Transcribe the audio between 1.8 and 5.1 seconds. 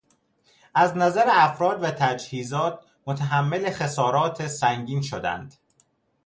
و تجهیزات متحمل خسارات سنگین